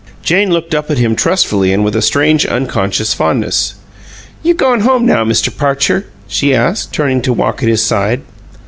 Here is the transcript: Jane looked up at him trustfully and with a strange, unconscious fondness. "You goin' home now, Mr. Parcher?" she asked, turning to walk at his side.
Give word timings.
Jane 0.23 0.49
looked 0.51 0.73
up 0.73 0.89
at 0.89 0.97
him 0.97 1.15
trustfully 1.15 1.71
and 1.71 1.85
with 1.85 1.95
a 1.95 2.01
strange, 2.01 2.43
unconscious 2.47 3.13
fondness. 3.13 3.75
"You 4.41 4.55
goin' 4.55 4.79
home 4.79 5.05
now, 5.05 5.23
Mr. 5.23 5.55
Parcher?" 5.55 6.07
she 6.27 6.55
asked, 6.55 6.91
turning 6.91 7.21
to 7.21 7.31
walk 7.31 7.61
at 7.61 7.69
his 7.69 7.83
side. 7.83 8.21